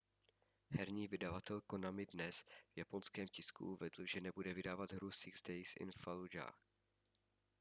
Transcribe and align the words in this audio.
herní 0.69 1.07
vydavatel 1.07 1.61
konami 1.61 2.05
dnes 2.05 2.43
v 2.73 2.77
japonském 2.77 3.27
tisku 3.27 3.73
uvedl 3.73 4.05
že 4.05 4.21
nebude 4.21 4.53
vydávat 4.53 4.91
hru 4.91 5.11
six 5.11 5.41
days 5.43 5.73
in 5.79 5.91
fallujah 6.01 6.59